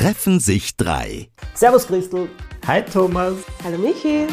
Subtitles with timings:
[0.00, 1.28] treffen sich drei.
[1.52, 2.26] Servus Christel.
[2.66, 3.34] Hi Thomas.
[3.62, 4.26] Hallo Michi.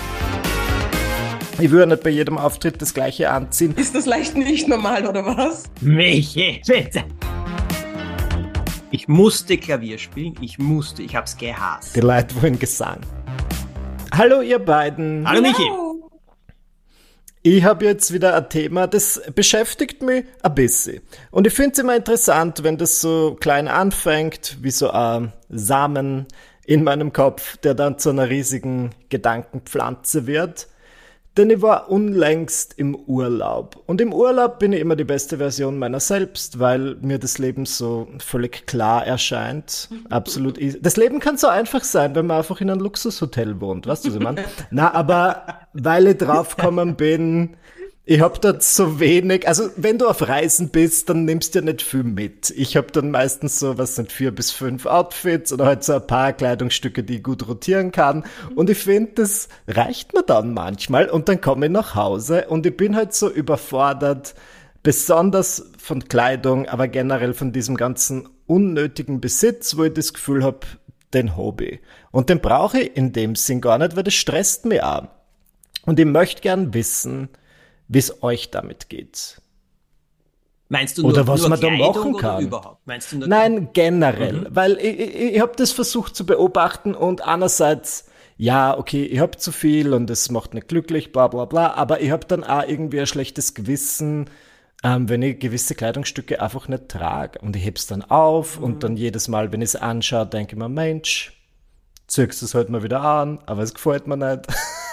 [1.59, 3.75] Ich würde nicht bei jedem Auftritt das gleiche anziehen.
[3.75, 5.66] Ist das leicht nicht normal oder was?
[5.82, 7.03] Michi, bitte.
[8.91, 11.97] Ich musste Klavier spielen, ich musste, ich hab's gehasst.
[11.97, 13.02] Die Leute wollen Gesang.
[14.13, 15.27] Hallo ihr beiden.
[15.27, 15.70] Hallo Michi.
[17.50, 21.02] Ich habe jetzt wieder ein Thema, das beschäftigt mich ein bisschen.
[21.32, 26.25] Und ich finde es immer interessant, wenn das so klein anfängt, wie so ein Samen
[26.66, 30.67] in meinem Kopf, der dann zu einer riesigen Gedankenpflanze wird.
[31.38, 33.84] Denn ich war unlängst im Urlaub.
[33.86, 37.66] Und im Urlaub bin ich immer die beste Version meiner selbst, weil mir das Leben
[37.66, 39.90] so völlig klar erscheint.
[40.09, 40.81] Absolut easy.
[40.81, 43.86] Das Leben kann so einfach sein, wenn man einfach in einem Luxushotel wohnt.
[43.86, 44.44] Weißt du, was ich meine?
[44.72, 47.56] Na, aber weil ich draufgekommen bin,
[48.09, 51.66] ich hab dort so wenig, also wenn du auf Reisen bist, dann nimmst du ja
[51.66, 52.52] nicht viel mit.
[52.52, 56.07] Ich hab dann meistens so, was sind vier bis fünf Outfits oder halt so ein
[56.07, 58.23] paar Kleidungsstücke, die ich gut rotieren kann.
[58.55, 61.09] Und ich finde, das reicht mir dann manchmal.
[61.09, 64.36] Und dann komme ich nach Hause und ich bin halt so überfordert,
[64.83, 70.66] besonders von Kleidung, aber generell von diesem ganzen unnötigen Besitz, wo ich das Gefühl hab,
[71.14, 71.81] den Hobby.
[72.11, 75.09] Und den brauche ich in dem Sinn gar nicht, weil das stresst mich auch.
[75.86, 77.27] Und ich möchte gern wissen,
[77.88, 79.41] wie es euch damit geht.
[80.69, 82.43] Meinst du nur, oder was nur man da Kleidung machen oder kann.
[82.43, 82.88] überhaupt?
[82.88, 87.21] Meinst du nur Nein, generell, weil ich, ich, ich habe das versucht zu beobachten und
[87.25, 88.05] einerseits
[88.39, 92.02] ja, okay, ich hab zu viel und es macht nicht glücklich, bla bla bla, aber
[92.02, 94.30] ich hab dann auch irgendwie ein schlechtes Gewissen,
[94.83, 97.39] ähm, wenn ich gewisse Kleidungsstücke einfach nicht trage.
[97.39, 100.59] Und ich heb's dann auf und dann jedes Mal, wenn ich es anschaue, denke ich
[100.59, 101.33] mir, Mensch,
[102.05, 104.45] ziehst es halt mal wieder an, aber es gefällt mir nicht.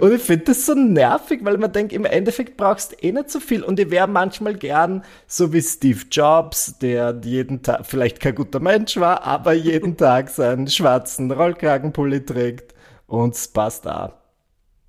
[0.00, 3.30] Und ich finde das so nervig, weil man denkt, im Endeffekt brauchst du eh nicht
[3.30, 3.62] so viel.
[3.62, 8.60] Und ich wäre manchmal gern so wie Steve Jobs, der jeden Tag, vielleicht kein guter
[8.60, 12.74] Mensch war, aber jeden Tag seinen schwarzen Rollkragenpulli trägt.
[13.06, 14.23] Und es passt auch.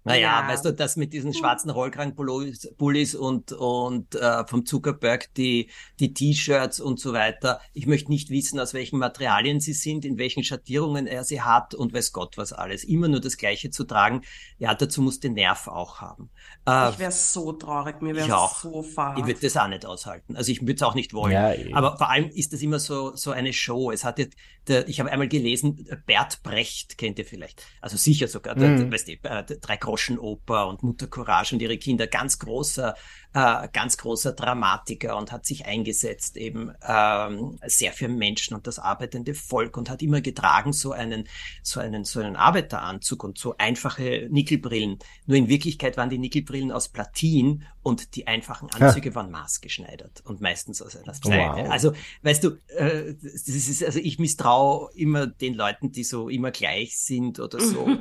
[0.05, 0.47] Naja, Ja.
[0.47, 6.79] weißt du, das mit diesen schwarzen Rollkragenpullis und, und äh, vom Zuckerberg die, die T-Shirts
[6.79, 7.59] und so weiter.
[7.73, 11.73] Ich möchte nicht wissen, aus welchen Materialien sie sind, in welchen Schattierungen er sie hat
[11.73, 12.83] und weiß Gott was alles.
[12.83, 14.21] Immer nur das Gleiche zu tragen,
[14.57, 16.29] ja, dazu muss den Nerv auch haben.
[16.67, 19.17] Äh, Ich wäre so traurig, mir Ich wäre so fad.
[19.19, 20.35] ich würde das auch nicht aushalten.
[20.37, 21.33] Also ich würde es auch nicht wollen.
[21.33, 21.73] Ja, eh.
[21.73, 23.91] Aber vor allem ist das immer so, so eine Show.
[23.91, 27.63] Es hat jetzt, der, ich habe einmal gelesen, Bert Brecht kennt ihr vielleicht.
[27.81, 28.77] Also sicher sogar, der, Mhm.
[28.77, 29.59] der, weißt du, äh, der
[29.95, 32.95] Drei-Groschen-Oper und Mutter Courage und ihre Kinder, ganz großer,
[33.35, 38.79] äh, ganz großer Dramatiker und hat sich eingesetzt eben ähm, sehr für Menschen und das
[38.79, 41.27] arbeitende Volk und hat immer getragen so einen,
[41.61, 44.99] so einen, so einen Arbeiteranzug und so einfache Nickelbrillen.
[45.25, 50.41] Nur in Wirklichkeit waren die Nickelbrillen aus Platin und die einfachen Anzüge waren maßgeschneidert und
[50.41, 51.65] meistens aus einer Seide.
[51.65, 51.69] Wow.
[51.69, 51.91] Also,
[52.23, 56.97] weißt du, äh, das ist, also ich misstraue immer den Leuten, die so immer gleich
[56.97, 57.85] sind oder so.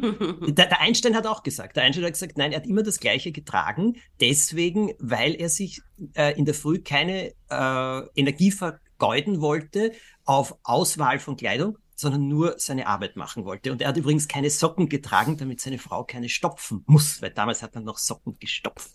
[0.55, 3.01] Der, der Einstein hat auch gesagt, der Einstein hat gesagt, nein, er hat immer das
[3.01, 5.81] Gleiche getragen, deswegen, weil er sich
[6.15, 9.93] äh, in der Früh keine äh, Energie vergeuden wollte
[10.25, 13.73] auf Auswahl von Kleidung, sondern nur seine Arbeit machen wollte.
[13.73, 17.63] Und er hat übrigens keine Socken getragen, damit seine Frau keine stopfen muss, weil damals
[17.63, 18.93] hat man noch Socken gestopft.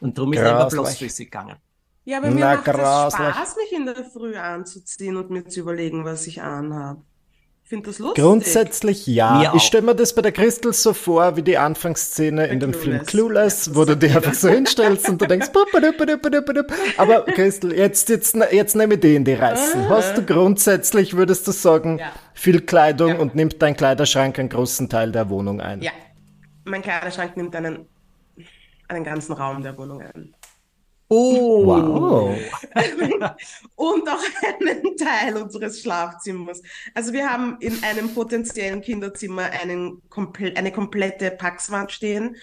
[0.00, 0.80] Und darum ist er immer Grauslich.
[0.80, 1.56] bloßfüßig gegangen.
[2.04, 3.14] ja, aber mir Na, macht es.
[3.14, 7.02] Spaß, mich in der Früh anzuziehen und mir zu überlegen, was ich anhab.
[7.64, 8.22] Ich finde das lustig.
[8.22, 9.54] Grundsätzlich ja.
[9.56, 13.04] Ich stelle mir das bei der Christel so vor, wie die Anfangsszene in dem Film
[13.06, 13.06] Clueless.
[13.06, 15.48] Clueless, Ja, wo du dich einfach so hinstellst und du denkst,
[16.98, 19.88] aber Christel, jetzt, jetzt, jetzt nehme ich die in die Reißen.
[19.88, 22.12] Hast du grundsätzlich, würdest du sagen, Ja.
[22.34, 23.18] viel Kleidung Ja.
[23.18, 25.80] und nimmt dein Kleiderschrank einen großen Teil der Wohnung ein?
[25.80, 25.92] Ja.
[26.64, 27.86] Mein Kleiderschrank nimmt einen,
[28.88, 30.33] einen ganzen Raum der Wohnung ein.
[31.16, 32.36] Oh, Wow.
[33.76, 36.60] und auch einen Teil unseres Schlafzimmers.
[36.92, 40.02] Also wir haben in einem potenziellen Kinderzimmer einen
[40.56, 42.36] eine komplette Packswand stehen,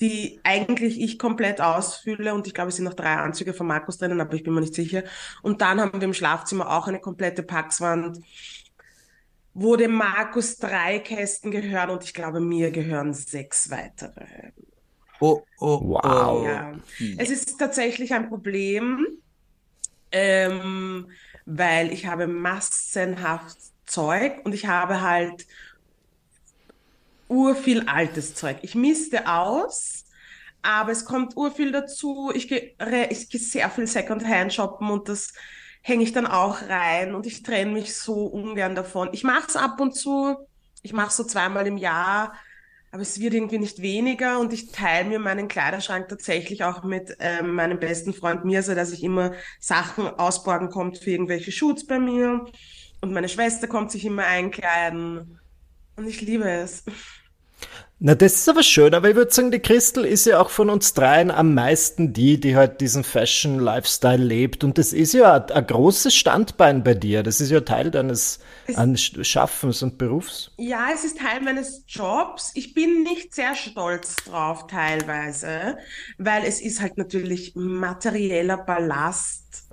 [0.00, 3.96] die eigentlich ich komplett ausfülle und ich glaube, es sind noch drei Anzüge von Markus
[3.98, 5.04] drinnen, aber ich bin mir nicht sicher.
[5.42, 8.18] Und dann haben wir im Schlafzimmer auch eine komplette Packswand,
[9.54, 14.52] wo dem Markus drei Kästen gehören und ich glaube, mir gehören sechs weitere.
[15.26, 16.42] Oh, oh, Wow.
[16.42, 16.44] oh.
[16.44, 16.72] Ja.
[17.16, 19.06] Es ist tatsächlich ein Problem,
[20.12, 21.08] ähm,
[21.46, 25.46] weil ich habe massenhaft Zeug und ich habe halt
[27.28, 28.58] urviel altes Zeug.
[28.62, 30.04] Ich misste aus,
[30.62, 32.30] aber es kommt urviel dazu.
[32.34, 35.32] Ich gehe gehe sehr viel Secondhand shoppen und das
[35.82, 39.10] hänge ich dann auch rein und ich trenne mich so ungern davon.
[39.12, 40.36] Ich mache es ab und zu,
[40.82, 42.34] ich mache es so zweimal im Jahr,
[42.94, 47.16] aber es wird irgendwie nicht weniger und ich teile mir meinen Kleiderschrank tatsächlich auch mit
[47.18, 51.98] ähm, meinem besten Freund Mirza, dass ich immer Sachen ausborgen kommt für irgendwelche Shoots bei
[51.98, 52.44] mir.
[53.00, 55.40] Und meine Schwester kommt sich immer einkleiden.
[55.96, 56.84] Und ich liebe es.
[58.00, 60.68] Na, das ist aber schön, aber ich würde sagen, die Christel ist ja auch von
[60.68, 64.64] uns dreien am meisten die, die halt diesen Fashion-Lifestyle lebt.
[64.64, 67.22] Und das ist ja ein, ein, großes Standbein bei dir.
[67.22, 68.40] Das ist ja Teil deines
[69.22, 70.50] Schaffens und Berufs.
[70.56, 72.50] Ja, es ist Teil meines Jobs.
[72.54, 75.78] Ich bin nicht sehr stolz drauf teilweise,
[76.18, 79.68] weil es ist halt natürlich materieller Ballast.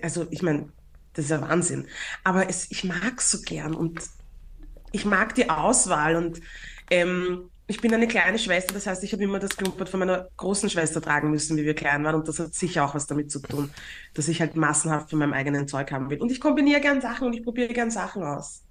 [0.00, 0.68] Also, ich meine,
[1.14, 1.88] das ist ja Wahnsinn.
[2.22, 4.00] Aber es, ich mag es so gern und
[4.92, 6.40] ich mag die Auswahl und
[6.90, 10.28] ähm, ich bin eine kleine Schwester, das heißt, ich habe immer das Klumpert von meiner
[10.36, 12.16] großen Schwester tragen müssen, wie wir klein waren.
[12.16, 13.70] Und das hat sicher auch was damit zu tun,
[14.14, 16.20] dass ich halt massenhaft von meinem eigenen Zeug haben will.
[16.20, 18.62] Und ich kombiniere gern Sachen und ich probiere gern Sachen aus.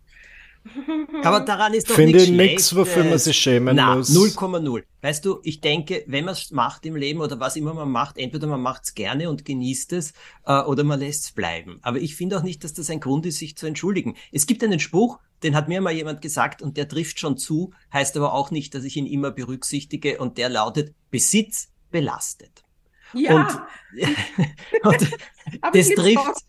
[1.23, 4.09] Aber daran ist doch Finde nichts nichts, wofür man sich schämen Na, muss.
[4.09, 4.83] 0,0.
[5.01, 8.17] Weißt du, ich denke, wenn man es macht im Leben oder was immer man macht,
[8.17, 10.13] entweder man macht es gerne und genießt es
[10.45, 11.79] äh, oder man lässt es bleiben.
[11.81, 14.15] Aber ich finde auch nicht, dass das ein Grund ist, sich zu entschuldigen.
[14.31, 17.73] Es gibt einen Spruch, den hat mir mal jemand gesagt und der trifft schon zu,
[17.91, 22.63] heißt aber auch nicht, dass ich ihn immer berücksichtige und der lautet Besitz belastet.
[23.13, 23.65] Ja.
[24.83, 25.11] Und, und
[25.73, 26.45] das trifft.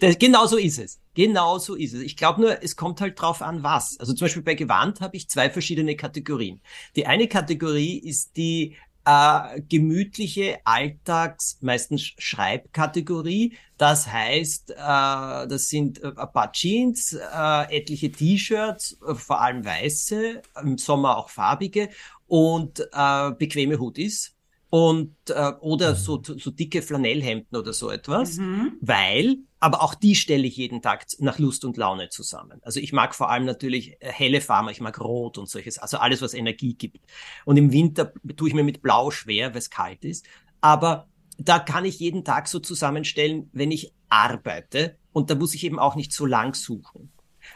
[0.00, 1.00] Das, genau so ist es.
[1.14, 2.00] Genau so ist es.
[2.02, 3.98] Ich glaube nur, es kommt halt drauf an, was.
[3.98, 6.60] Also zum Beispiel bei Gewand habe ich zwei verschiedene Kategorien.
[6.96, 13.56] Die eine Kategorie ist die äh, gemütliche Alltags, meistens Schreibkategorie.
[13.76, 19.64] Das heißt, äh, das sind äh, ein paar Jeans, äh, etliche T-Shirts, äh, vor allem
[19.64, 21.88] weiße, im Sommer auch farbige
[22.26, 24.34] und äh, bequeme Hoodies
[24.70, 28.72] und äh, oder so, so dicke Flanellhemden oder so etwas, mhm.
[28.80, 32.60] weil aber auch die stelle ich jeden Tag nach Lust und Laune zusammen.
[32.62, 35.98] Also ich mag vor allem natürlich äh, helle Farben, ich mag Rot und solches, also
[35.98, 37.04] alles, was Energie gibt.
[37.44, 40.24] Und im Winter tue ich mir mit Blau schwer, weil es kalt ist.
[40.62, 44.96] Aber da kann ich jeden Tag so zusammenstellen, wenn ich arbeite.
[45.12, 47.12] Und da muss ich eben auch nicht so lang suchen.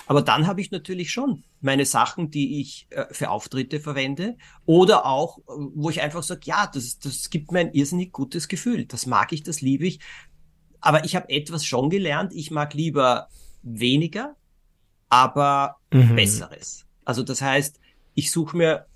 [0.06, 5.06] Aber dann habe ich natürlich schon meine Sachen, die ich äh, für Auftritte verwende oder
[5.06, 5.43] auch, äh,
[5.75, 8.84] wo ich einfach sage, ja, das, das gibt mir ein irrsinnig gutes Gefühl.
[8.84, 10.00] Das mag ich, das liebe ich.
[10.81, 12.32] Aber ich habe etwas schon gelernt.
[12.34, 13.28] Ich mag lieber
[13.62, 14.37] weniger,
[15.08, 16.14] aber mhm.
[16.14, 16.84] besseres.
[17.05, 17.81] Also das heißt,
[18.14, 18.87] ich suche mir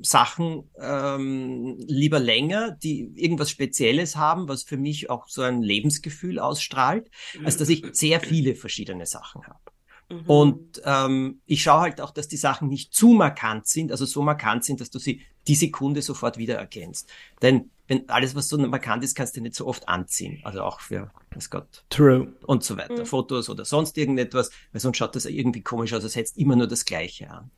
[0.00, 6.38] Sachen ähm, lieber länger, die irgendwas Spezielles haben, was für mich auch so ein Lebensgefühl
[6.38, 7.10] ausstrahlt,
[7.44, 9.60] als dass ich sehr viele verschiedene Sachen habe.
[10.08, 10.24] Mhm.
[10.26, 14.22] Und ähm, ich schaue halt auch, dass die Sachen nicht zu markant sind, also so
[14.22, 17.08] markant sind, dass du sie die Sekunde sofort wiedererkennst.
[17.42, 20.40] Denn wenn alles, was so markant ist, kannst du nicht so oft anziehen.
[20.44, 21.84] Also auch für, was Gott.
[21.88, 22.34] True.
[22.46, 23.00] Und so weiter.
[23.00, 23.06] Mhm.
[23.06, 26.66] Fotos oder sonst irgendetwas, weil sonst schaut das irgendwie komisch aus, als hättest immer nur
[26.66, 27.50] das Gleiche an.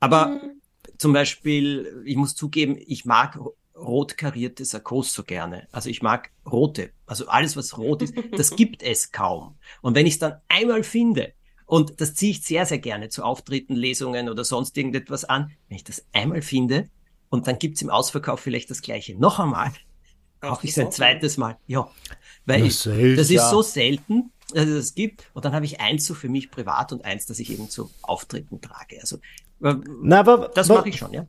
[0.00, 0.60] Aber mhm.
[0.98, 3.38] zum Beispiel, ich muss zugeben, ich mag
[3.76, 5.68] rot karierte Sarkos so gerne.
[5.70, 6.90] Also ich mag rote.
[7.06, 9.56] Also alles, was rot ist, das gibt es kaum.
[9.80, 11.34] Und wenn ich es dann einmal finde,
[11.68, 15.52] und das ziehe ich sehr, sehr gerne zu Auftritten, Lesungen oder sonst irgendetwas an.
[15.68, 16.88] Wenn ich das einmal finde
[17.28, 19.70] und dann gibt's im Ausverkauf vielleicht das gleiche noch einmal,
[20.40, 21.58] kaufe ich es ein zweites Mal.
[21.66, 21.90] Ja,
[22.46, 25.30] weil ich, das ist so selten, dass es das gibt.
[25.34, 27.90] Und dann habe ich eins so für mich privat und eins, das ich eben zu
[28.00, 28.98] Auftritten trage.
[29.02, 29.16] Also
[29.62, 31.26] äh, Na, aber, das mache ich schon, ja.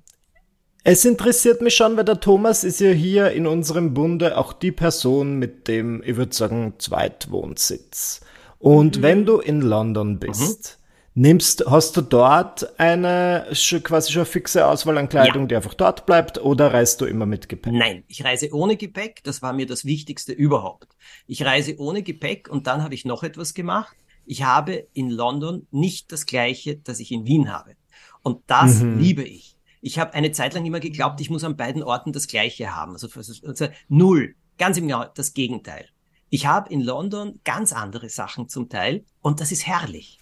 [0.85, 4.71] Es interessiert mich schon, weil der Thomas ist ja hier in unserem Bunde auch die
[4.71, 8.21] Person mit dem, ich würde sagen, Zweitwohnsitz.
[8.59, 9.01] Und mhm.
[9.01, 10.79] wenn du in London bist,
[11.15, 11.21] mhm.
[11.21, 13.47] nimmst, hast du dort eine
[13.83, 15.47] quasi schon fixe Auswahl an Kleidung, ja.
[15.47, 17.73] die einfach dort bleibt, oder reist du immer mit Gepäck?
[17.73, 19.23] Nein, ich reise ohne Gepäck.
[19.23, 20.89] Das war mir das Wichtigste überhaupt.
[21.25, 23.95] Ich reise ohne Gepäck und dann habe ich noch etwas gemacht.
[24.25, 27.75] Ich habe in London nicht das gleiche, das ich in Wien habe.
[28.21, 28.99] Und das mhm.
[28.99, 29.55] liebe ich.
[29.81, 32.91] Ich habe eine Zeit lang immer geglaubt, ich muss an beiden Orten das gleiche haben.
[32.91, 34.35] Also, also null.
[34.57, 35.87] Ganz im Genau das Gegenteil.
[36.29, 40.19] Ich habe in London ganz andere Sachen zum Teil und das ist herrlich.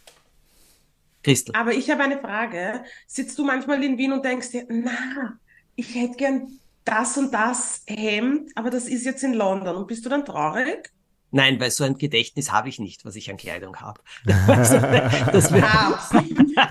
[1.23, 1.55] Christel.
[1.55, 2.83] Aber ich habe eine Frage.
[3.05, 5.37] Sitzt du manchmal in Wien und denkst dir, na,
[5.75, 9.75] ich hätte gern das und das Hemd, aber das ist jetzt in London.
[9.75, 10.89] Und bist du dann traurig?
[11.29, 13.99] Nein, weil so ein Gedächtnis habe ich nicht, was ich an Kleidung habe.
[14.25, 15.99] das ah,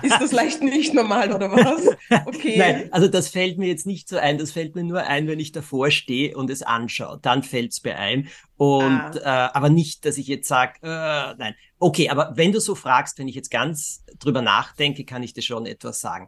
[0.01, 1.95] ist das leicht nicht normal oder was?
[2.25, 2.55] Okay.
[2.57, 4.39] Nein, also das fällt mir jetzt nicht so ein.
[4.39, 7.19] Das fällt mir nur ein, wenn ich davor stehe und es anschaue.
[7.21, 8.29] Dann fällt es mir ein.
[8.55, 9.47] Und ah.
[9.47, 11.53] äh, aber nicht, dass ich jetzt sage, äh, nein.
[11.77, 15.43] Okay, aber wenn du so fragst, wenn ich jetzt ganz drüber nachdenke, kann ich dir
[15.43, 16.27] schon etwas sagen.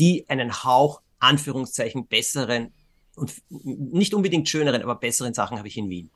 [0.00, 2.74] Die einen Hauch Anführungszeichen besseren
[3.14, 6.10] und nicht unbedingt schöneren, aber besseren Sachen habe ich in Wien.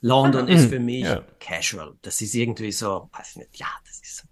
[0.00, 1.24] London ah, ist für mich ja.
[1.40, 1.94] casual.
[2.02, 4.24] Das ist irgendwie so, weiß nicht, ja, das ist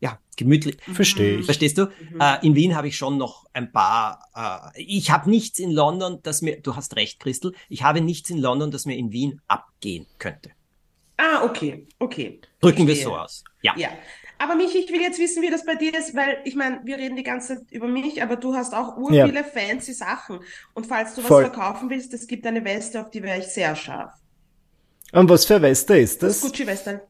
[0.00, 0.76] ja gemütlich.
[0.92, 1.46] Verstehe ich.
[1.46, 1.86] Verstehst du?
[1.86, 2.20] Mhm.
[2.20, 4.72] Äh, in Wien habe ich schon noch ein paar.
[4.74, 6.60] Äh, ich habe nichts in London, das mir.
[6.60, 7.54] Du hast recht, Christel.
[7.68, 10.50] Ich habe nichts in London, das mir in Wien abgehen könnte.
[11.16, 12.40] Ah, okay, okay.
[12.60, 13.44] Drücken wir so aus.
[13.62, 13.74] Ja.
[13.76, 13.88] Ja.
[14.36, 16.98] Aber Michi, ich will jetzt wissen, wie das bei dir ist, weil ich meine, wir
[16.98, 19.44] reden die ganze Zeit über mich, aber du hast auch ur viele ja.
[19.44, 20.40] fancy Sachen.
[20.74, 21.44] Und falls du Voll.
[21.44, 24.12] was verkaufen willst, es gibt eine Weste, auf die wäre ich sehr scharf.
[25.14, 26.40] Und was für Weste ist das?
[26.40, 27.02] Das Gucci-Weste.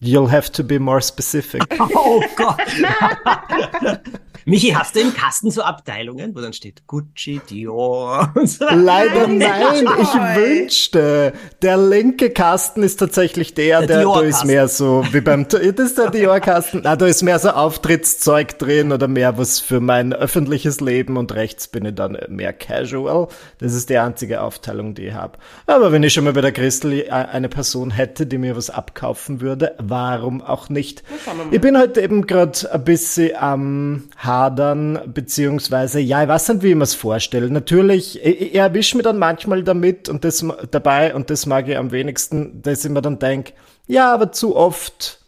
[0.00, 1.62] You'll have to be more specific.
[1.94, 2.60] Oh Gott.
[4.44, 8.32] Michi, hast du im Kasten so Abteilungen, wo dann steht Gucci, Dior?
[8.44, 8.64] So?
[8.64, 11.32] Leider nein, ich wünschte.
[11.62, 15.60] Der linke Kasten ist tatsächlich der, der, der da ist mehr so wie beim, das
[15.62, 16.80] ist der Dior-Kasten.
[16.82, 21.32] Na, da ist mehr so Auftrittszeug drin oder mehr was für mein öffentliches Leben und
[21.32, 23.28] rechts bin ich dann mehr casual.
[23.58, 25.38] Das ist die einzige Aufteilung, die ich habe.
[25.66, 29.40] Aber wenn ich schon mal bei der Christel eine Person hätte, die mir was abkaufen
[29.40, 31.02] würde, warum auch nicht?
[31.50, 36.70] Ich bin heute eben gerade ein bisschen am hadern, beziehungsweise, ja, ich weiß nicht, wie
[36.70, 37.50] ich mir es vorstelle.
[37.50, 41.76] Natürlich, ich, ich erwische mich dann manchmal damit und das dabei, und das mag ich
[41.76, 43.52] am wenigsten, dass ich mir dann denke,
[43.86, 45.21] ja, aber zu oft,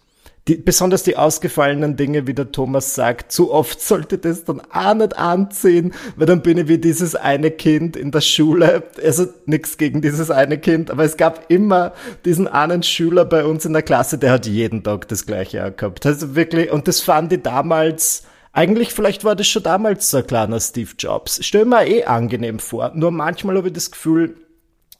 [0.47, 4.95] die, besonders die ausgefallenen Dinge, wie der Thomas sagt, zu oft sollte das dann auch
[4.95, 9.79] nicht anziehen, weil dann bin ich wie dieses eine Kind in der Schule, also nichts
[9.79, 11.95] gegen dieses eine Kind, aber es gab immer
[12.27, 16.05] diesen einen Schüler bei uns in der Klasse, der hat jeden Tag das gleiche gehabt.
[16.05, 20.27] Also wirklich, und das fand ich damals, eigentlich, vielleicht war das schon damals so ein
[20.27, 21.41] kleiner Steve Jobs.
[21.43, 22.93] Stell mir eh angenehm vor.
[22.95, 24.37] Nur manchmal habe ich das Gefühl,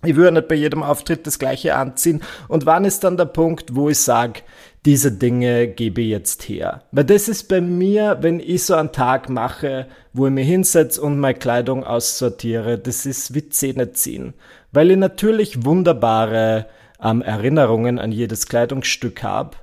[0.05, 2.23] ich würde nicht bei jedem Auftritt das Gleiche anziehen.
[2.49, 4.41] Und wann ist dann der Punkt, wo ich sage,
[4.85, 6.83] diese Dinge gebe ich jetzt her?
[6.93, 11.01] Weil das ist bei mir, wenn ich so einen Tag mache, wo ich mich hinsetze
[11.01, 14.35] und meine Kleidung aussortiere, das ist wie Zähne ziehen.
[14.73, 16.67] Weil ich natürlich wunderbare
[17.03, 19.57] ähm, Erinnerungen an jedes Kleidungsstück habe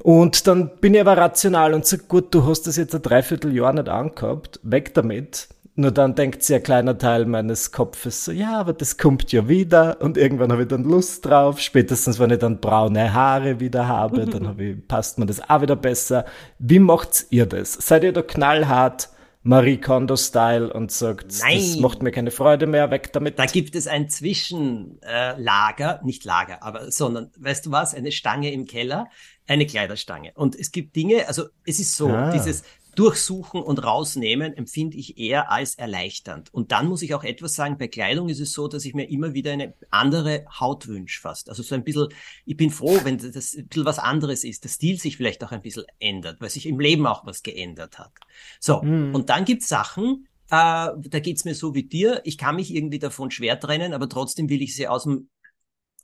[0.00, 3.72] und dann bin ich aber rational und sage, gut, du hast das jetzt ein Dreivierteljahr
[3.72, 5.48] nicht angehabt, weg damit.
[5.78, 9.48] Nur dann denkt sich ein kleiner Teil meines Kopfes so, ja, aber das kommt ja
[9.48, 11.60] wieder und irgendwann habe ich dann Lust drauf.
[11.60, 15.76] Spätestens, wenn ich dann braune Haare wieder habe, dann ich, passt mir das auch wieder
[15.76, 16.24] besser.
[16.58, 17.74] Wie macht ihr das?
[17.74, 19.08] Seid ihr da knallhart
[19.44, 21.58] Marie Kondo-Style und sagt, Nein.
[21.58, 23.38] das macht mir keine Freude mehr, weg damit?
[23.38, 28.52] Da gibt es ein Zwischenlager, äh, nicht Lager, aber, sondern, weißt du was, eine Stange
[28.52, 29.06] im Keller,
[29.46, 30.32] eine Kleiderstange.
[30.34, 32.32] Und es gibt Dinge, also es ist so, ah.
[32.32, 32.64] dieses
[32.98, 36.52] Durchsuchen und Rausnehmen empfinde ich eher als erleichternd.
[36.52, 39.08] Und dann muss ich auch etwas sagen, bei Kleidung ist es so, dass ich mir
[39.08, 41.48] immer wieder eine andere Haut wünsche fast.
[41.48, 42.08] Also so ein bisschen,
[42.44, 45.52] ich bin froh, wenn das ein bisschen was anderes ist, der Stil sich vielleicht auch
[45.52, 48.10] ein bisschen ändert, weil sich im Leben auch was geändert hat.
[48.58, 49.14] So, mhm.
[49.14, 52.98] und dann gibt's Sachen, äh, da geht's mir so wie dir, ich kann mich irgendwie
[52.98, 55.28] davon schwer trennen, aber trotzdem will ich sie aus dem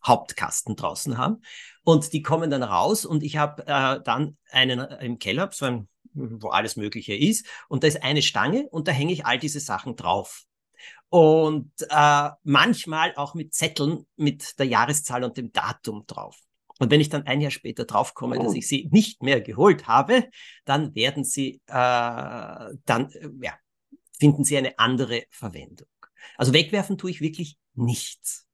[0.06, 1.42] Hauptkasten draußen haben.
[1.82, 5.88] Und die kommen dann raus und ich habe äh, dann einen im Keller, so ein,
[6.14, 7.46] wo alles Mögliche ist.
[7.68, 10.44] Und da ist eine Stange und da hänge ich all diese Sachen drauf.
[11.08, 16.36] Und äh, manchmal auch mit Zetteln mit der Jahreszahl und dem Datum drauf.
[16.80, 18.42] Und wenn ich dann ein Jahr später draufkomme, oh.
[18.42, 20.28] dass ich sie nicht mehr geholt habe,
[20.64, 21.72] dann werden sie, äh,
[22.84, 23.52] dann, ja,
[24.18, 25.88] finden sie eine andere Verwendung.
[26.36, 28.46] Also wegwerfen tue ich wirklich nichts.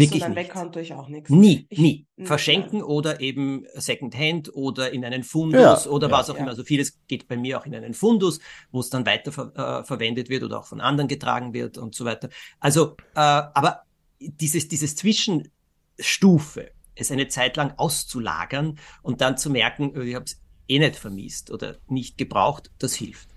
[0.00, 1.30] Wirklich so, weghauen tue ich auch nichts.
[1.30, 2.06] Nie, ich, nie.
[2.22, 2.84] Verschenken ja.
[2.84, 6.48] oder eben Secondhand oder in einen Fundus ja, oder ja, was auch immer.
[6.48, 8.40] Also vieles geht bei mir auch in einen Fundus,
[8.70, 11.94] wo es dann weiter ver äh, verwendet wird oder auch von anderen getragen wird und
[11.94, 12.28] so weiter.
[12.58, 13.82] Also, äh, aber
[14.18, 20.24] dieses, dieses Zwischenstufe, es eine Zeit lang auszulagern und dann zu merken, äh, ich habe
[20.24, 23.28] es eh nicht vermisst oder nicht gebraucht, das hilft.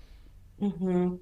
[0.58, 1.20] Mhm.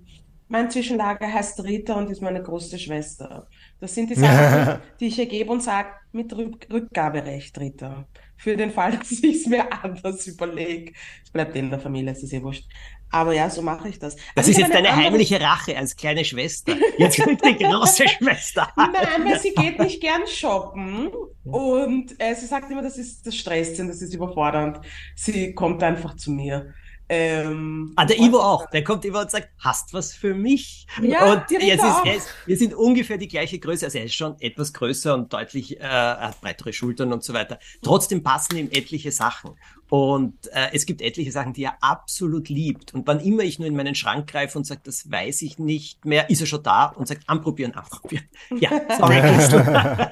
[0.49, 3.49] Mein Zwischenlager heißt Rita und ist meine große Schwester.
[3.83, 8.07] Das sind die Sachen, die ich ergebe und sage, mit Rück Rückgaberecht, Rita.
[8.37, 10.93] Für den Fall, dass ich es mir anders überlege.
[11.25, 12.65] Es bleibt in der Familie, es ist eh wurscht.
[13.11, 14.15] Aber ja, so mache ich das.
[14.15, 15.07] Das also ist jetzt deine andere...
[15.07, 16.77] heimliche Rache als kleine Schwester.
[16.97, 18.69] Jetzt kommt die große Schwester.
[18.77, 21.11] Nein, weil sie geht nicht gern shoppen.
[21.43, 24.79] Und äh, sie sagt immer, das ist das stresst das ist überfordernd.
[25.17, 26.73] Sie kommt einfach zu mir.
[27.15, 28.71] Ähm, ah, der Ivo auch.
[28.71, 30.87] Der kommt immer und sagt, hast was für mich?
[31.03, 33.85] Ja, und jetzt ist, er ist, wir sind ungefähr die gleiche Größe.
[33.85, 37.59] Also er ist schon etwas größer und deutlich, äh, hat breitere Schultern und so weiter.
[37.83, 39.51] Trotzdem passen ihm etliche Sachen.
[39.91, 42.95] Und äh, es gibt etliche Sachen, die er absolut liebt.
[42.95, 46.07] Und wann immer ich nur in meinen Schrank greife und sage, das weiß ich nicht
[46.07, 48.25] mehr, ist er schon da und sagt, anprobieren, anprobieren.
[48.59, 49.21] Ja, sorry,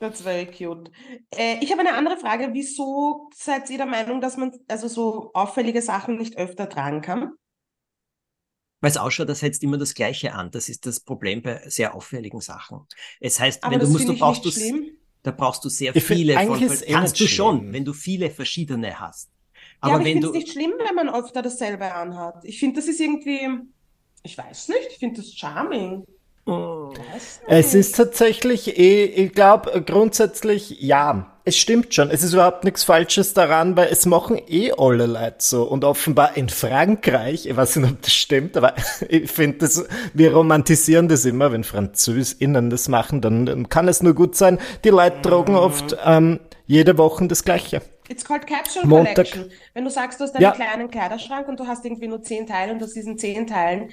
[0.00, 0.90] That's very cute.
[1.30, 2.48] Äh, ich habe eine andere Frage.
[2.52, 7.34] Wieso seid ihr der Meinung, dass man also so auffällige Sachen nicht öfter tragen kann?
[8.80, 10.50] Weil es ausschaut, das setzt immer das Gleiche an.
[10.50, 12.86] Das ist das Problem bei sehr auffälligen Sachen.
[13.20, 14.50] Es heißt, Aber wenn du musst, du brauchst du,
[15.22, 19.30] da brauchst du sehr ich viele von, kannst du schon, wenn du viele verschiedene hast.
[19.82, 22.42] Aber, ja, aber ich finde es nicht schlimm, wenn man öfter dasselbe anhat.
[22.44, 23.48] Ich finde, das ist irgendwie,
[24.22, 26.06] ich weiß nicht, ich finde das charming.
[27.46, 31.26] Es ist tatsächlich eh, ich glaube grundsätzlich ja.
[31.44, 32.10] Es stimmt schon.
[32.10, 35.62] Es ist überhaupt nichts Falsches daran, weil es machen eh alle Leute so.
[35.64, 38.74] Und offenbar in Frankreich, ich weiß nicht, ob das stimmt, aber
[39.08, 44.02] ich finde das, wir romantisieren das immer, wenn FranzösInnen das machen, dann, dann kann es
[44.02, 44.58] nur gut sein.
[44.84, 47.80] Die Leute tragen oft ähm, jede Woche das Gleiche.
[48.08, 49.14] It's called Capsule Montag.
[49.14, 49.50] Collection.
[49.72, 50.50] Wenn du sagst, du hast einen Ja.
[50.52, 53.90] kleinen Kleiderschrank und du hast irgendwie nur zehn Teile und aus diesen zehn Teilen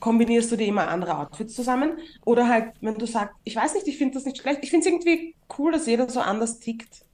[0.00, 1.98] kombinierst du dir immer andere Outfits zusammen.
[2.24, 4.60] Oder halt, wenn du sagst, ich weiß nicht, ich finde das nicht schlecht.
[4.62, 7.04] Ich finde es irgendwie cool, dass jeder so anders tickt.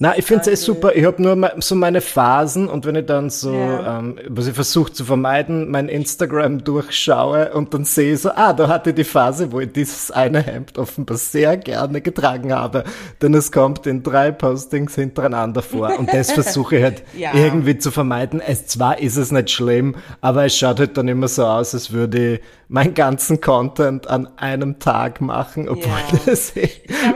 [0.00, 0.96] Na, ich finde es eh super.
[0.96, 3.98] Ich habe nur so meine Phasen und wenn ich dann so, Ja.
[4.00, 8.52] ähm, was ich versuche zu vermeiden, mein Instagram durchschaue und dann sehe ich so, ah,
[8.52, 12.82] da hatte ich die Phase, wo ich dieses eine Hemd offenbar sehr gerne getragen habe.
[13.22, 17.30] Denn es kommt in drei Postings hintereinander vor und das versuche ich halt Ja.
[17.34, 18.40] irgendwie zu vermeiden.
[18.44, 21.92] Es zwar ist es nicht schlimm, aber es schaut halt dann immer so aus, als
[21.92, 26.18] würde ich meinen ganzen Content an einem Tag machen, obwohl Ja.
[26.26, 26.68] das eh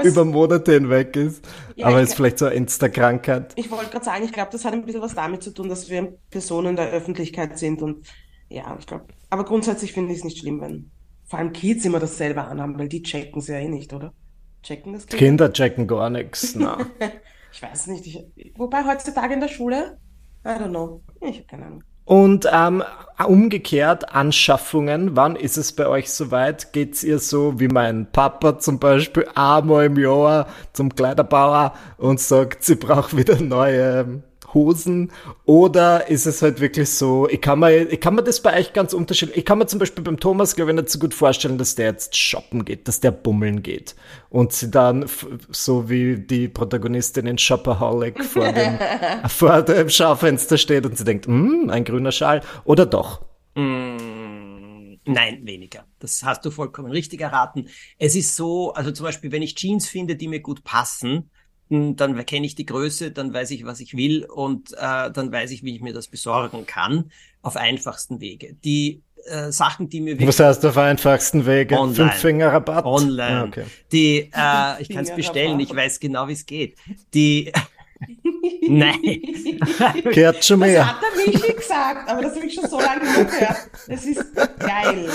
[0.05, 1.45] über Monate hinweg ist.
[1.77, 3.53] Ja, aber ist vielleicht so eine Insta-Krankheit.
[3.57, 5.89] Ich wollte gerade sagen, ich glaube, das hat ein bisschen was damit zu tun, dass
[5.89, 8.07] wir Personen der Öffentlichkeit sind und
[8.49, 9.07] ja, ich glaube.
[9.31, 10.91] Aber grundsätzlich finde ich es nicht schlimm, wenn
[11.25, 14.13] vor allem Kids immer dasselbe anhaben, weil die checken es ja eh nicht, oder?
[14.63, 15.19] Checken das Kinder?
[15.19, 16.55] Kinder checken gar nichts.
[16.55, 16.79] Na.
[17.53, 18.07] Ich weiß nicht.
[18.07, 19.99] Ich, wobei heutzutage in der Schule,
[20.43, 21.03] I don't know.
[21.21, 21.85] Ich habe keine Ahnung.
[22.13, 22.85] Und ähm,
[23.27, 26.75] umgekehrt, Anschaffungen, wann ist es bei euch soweit?
[26.75, 32.65] Geht's ihr so wie mein Papa zum Beispiel einmal im Jahr zum Kleiderbauer und sagt,
[32.65, 34.23] sie braucht wieder neue ähm,
[34.55, 35.13] Hosen?
[35.45, 38.73] Oder ist es halt wirklich so, ich kann mir, ich kann mir das bei euch
[38.73, 41.59] ganz unterschiedlich, ich kann mir zum Beispiel beim Thomas, glaube ich, nicht so gut vorstellen,
[41.59, 43.95] dass der jetzt shoppen geht, dass der bummeln geht
[44.31, 45.07] und sie dann
[45.51, 48.79] so wie die Protagonistin in Shopaholic vor dem,
[49.29, 53.23] vor dem Schaufenster steht und sie denkt, hm, ein grüner Schal oder doch?
[53.55, 54.73] Mm,
[55.05, 55.85] Nein, weniger.
[55.99, 57.69] Das hast du vollkommen richtig erraten.
[57.99, 61.31] Es ist so, also zum Beispiel, wenn ich Jeans finde, die mir gut passen,
[61.73, 65.51] dann kenne ich die Größe, dann weiß ich, was ich will und äh, dann weiß
[65.51, 67.11] ich, wie ich mir das besorgen kann,
[67.43, 68.55] auf einfachsten Wege.
[68.65, 71.79] Die äh, Sachen, die mir Was heißt auf einfachsten Wege?
[71.79, 71.95] Online.
[71.95, 72.85] Fünf Finger Rabatt?
[72.85, 73.37] Online.
[73.37, 73.65] Ah, okay.
[73.91, 76.77] Die, äh, ich kann es bestellen, ich weiß genau, wie es geht.
[77.15, 77.53] Die,
[78.69, 79.01] nein.
[80.13, 80.87] Gehört schon Das mehr.
[80.89, 83.71] hat der Michi gesagt, aber das habe ich schon so lange nicht gehört.
[83.89, 85.11] Das ist geil.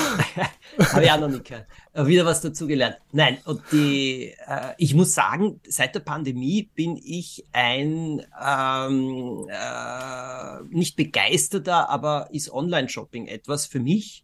[0.79, 1.65] Habe ich auch noch nicht gehört.
[1.95, 2.97] Wieder was dazu gelernt.
[3.11, 10.63] Nein, und die, äh, ich muss sagen, seit der Pandemie bin ich ein ähm, äh,
[10.69, 14.23] nicht begeisterter, aber ist Online-Shopping etwas für mich,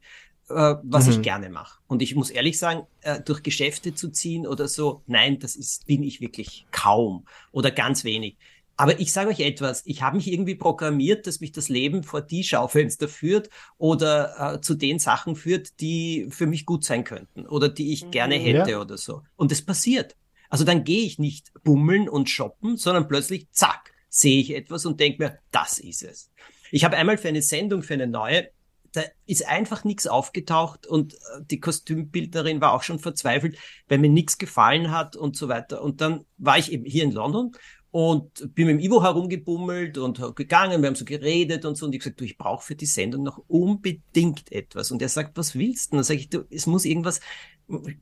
[0.50, 1.80] äh, was ich gerne mache.
[1.88, 5.88] Und ich muss ehrlich sagen, äh, durch Geschäfte zu ziehen oder so, nein, das ist,
[5.88, 8.38] bin ich wirklich kaum oder ganz wenig.
[8.75, 12.21] Aber ich sage euch etwas, ich habe mich irgendwie programmiert, dass mich das Leben vor
[12.21, 17.45] die Schaufenster führt oder äh, zu den Sachen führt, die für mich gut sein könnten
[17.45, 18.81] oder die ich gerne hätte Ja.
[18.81, 19.21] oder so.
[19.36, 20.15] Und es passiert.
[20.49, 24.99] Also dann gehe ich nicht bummeln und shoppen, sondern plötzlich, zack, sehe ich etwas und
[24.99, 26.31] denke mir, das ist es.
[26.71, 28.49] Ich habe einmal für eine Sendung, für eine neue,
[28.91, 31.17] da ist einfach nichts aufgetaucht und äh,
[31.49, 33.57] die Kostümbildnerin war auch schon verzweifelt,
[33.88, 35.81] weil mir nichts gefallen hat und so weiter.
[35.83, 37.51] Und dann war ich eben hier in London
[37.93, 41.93] und bin mit dem Ivo herumgebummelt und gegangen, wir haben so geredet und so und
[41.93, 44.89] ich gesagt, du, ich brauche für die Sendung noch unbedingt etwas.
[44.89, 45.93] Und er sagt, was willst du?
[45.93, 47.19] Und dann sage ich, du, es muss irgendwas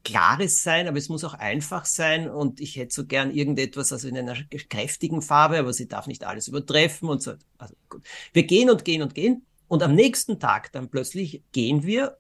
[0.05, 4.07] Klares sein, aber es muss auch einfach sein und ich hätte so gern irgendetwas, also
[4.07, 4.37] in einer
[4.69, 7.33] kräftigen Farbe, aber sie darf nicht alles übertreffen und so.
[7.57, 8.01] Also gut.
[8.31, 12.17] Wir gehen und gehen und gehen und am nächsten Tag dann plötzlich gehen wir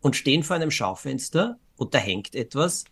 [0.00, 2.84] und stehen vor einem Schaufenster und da hängt etwas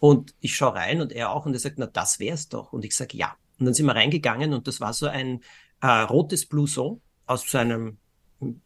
[0.00, 2.72] und ich schaue rein und er auch und er sagt, na das wär's doch.
[2.72, 3.36] Und ich sage ja.
[3.60, 5.42] Und dann sind wir reingegangen und das war so ein
[5.80, 7.98] äh, rotes Blouson aus so einem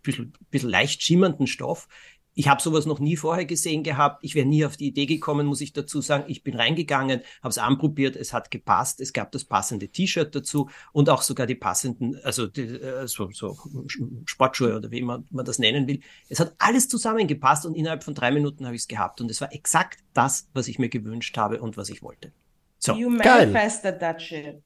[0.03, 1.89] bisschen, bisschen leicht schimmernden Stoff.
[2.37, 4.25] Ich habe sowas noch nie vorher gesehen gehabt.
[4.25, 6.25] Ich wäre nie auf die Idee gekommen, muss ich dazu sagen.
[6.27, 9.01] Ich bin reingegangen, habe es anprobiert, es hat gepasst.
[9.01, 13.31] Es gab das passende T-Shirt dazu und auch sogar die passenden, also die, äh, so,
[13.31, 13.57] so
[14.25, 16.01] Sportschuhe oder wie man, man das nennen will.
[16.29, 19.21] Es hat alles zusammengepasst und innerhalb von drei Minuten habe ich es gehabt.
[19.21, 22.33] Und es war exakt das, was ich mir gewünscht habe und was ich wollte.
[22.81, 23.47] So, You Geil.
[23.47, 24.61] manifested that shit.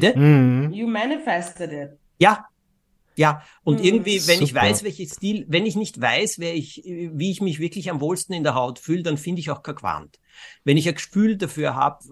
[0.00, 0.18] Bitte?
[0.18, 0.72] Mhm.
[0.72, 1.90] You manifested it.
[2.18, 2.46] Ja.
[3.18, 4.60] Ja, und Hm, irgendwie, wenn ich super.
[4.60, 8.34] weiß, welches Stil, wenn ich nicht weiß, wer ich, wie ich mich wirklich am wohlsten
[8.34, 10.18] in der Haut fühle, dann finde ich auch kein Quant.
[10.64, 12.04] Wenn ich ein Gefühl dafür habe,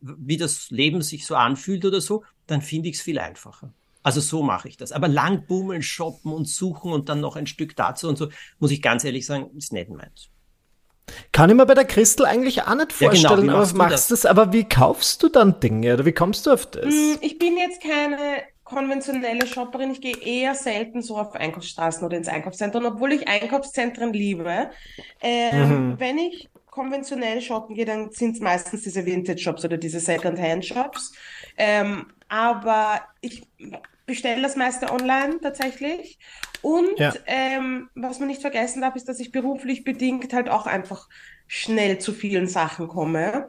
[0.00, 3.72] wie das Leben sich so anfühlt oder so, dann finde ich es viel einfacher.
[4.02, 4.90] Also so mache ich das.
[4.90, 8.72] Aber lang bummeln, shoppen und suchen und dann noch ein Stück dazu und so, muss
[8.72, 10.28] ich ganz ehrlich sagen, ist nicht meins.
[11.32, 13.78] Kann ich mir bei der Christel eigentlich auch nicht Ja, genau, vorstellen, aber machst du
[13.78, 14.24] machst das?
[14.26, 17.12] Aber wie kaufst du dann Dinge oder wie kommst du auf das?
[17.12, 19.90] Hm, Ich bin jetzt keine konventionelle Shopperin.
[19.90, 24.70] Ich gehe eher selten so auf Einkaufsstraßen oder ins Einkaufszentrum, obwohl ich Einkaufszentren liebe.
[25.20, 26.00] Ähm, mhm.
[26.00, 31.12] Wenn ich konventionell shoppen gehe, dann sind es meistens diese Vintage-Shops oder diese Second-Hand-Shops.
[31.56, 33.46] Ähm, aber ich
[34.06, 36.18] bestelle das meiste online tatsächlich.
[36.62, 37.12] Und ja.
[37.26, 41.08] ähm, was man nicht vergessen darf, ist, dass ich beruflich bedingt halt auch einfach
[41.46, 43.48] schnell zu vielen Sachen komme.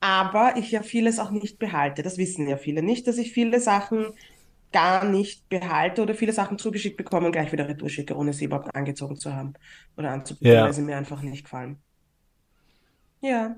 [0.00, 2.02] Aber ich ja vieles auch nicht behalte.
[2.02, 4.06] Das wissen ja viele nicht, dass ich viele Sachen
[4.72, 8.44] gar nicht behalte oder viele Sachen zugeschickt bekomme und gleich wieder retour schicke, ohne sie
[8.44, 9.54] überhaupt angezogen zu haben
[9.96, 10.64] oder anzubieten, ja.
[10.64, 11.78] weil sie mir einfach nicht gefallen.
[13.20, 13.56] Ja.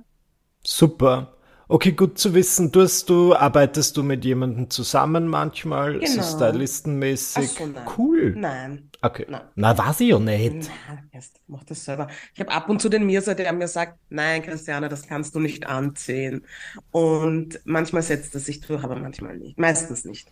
[0.65, 1.37] Super.
[1.73, 2.71] Okay, gut zu wissen.
[2.71, 6.23] Du, hast, du arbeitest du mit jemandem zusammen manchmal, genau.
[6.23, 7.49] so stylistenmäßig?
[7.49, 7.87] So, nein.
[7.97, 8.35] Cool.
[8.37, 8.91] Nein.
[9.01, 9.25] Okay.
[9.27, 9.41] Nein.
[9.55, 10.71] Na, weiß ich ja nicht.
[10.87, 12.09] Nein, erst mach das selber.
[12.35, 15.41] Ich habe ab und zu den Mirsa, der mir sagt, nein, Christiane, das kannst du
[15.41, 16.45] nicht anziehen.
[16.91, 19.59] Und manchmal setzt er sich durch, aber manchmal nicht.
[19.59, 20.31] Meistens nicht.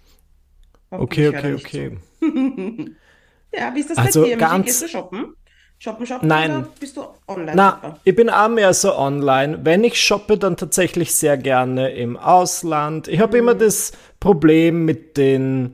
[0.91, 1.99] Okay, okay, okay.
[3.55, 4.37] ja, wie ist das also bei dir?
[4.37, 5.37] Ganz, Gehst du shoppen?
[5.83, 6.51] Shoppen, shoppen Nein.
[6.51, 7.53] oder bist du online?
[7.55, 9.61] Na, ich bin auch mehr so online.
[9.63, 13.09] Wenn ich shoppe, dann tatsächlich sehr gerne im Ausland.
[13.09, 13.43] Ich habe mhm.
[13.43, 15.73] immer das Problem mit den,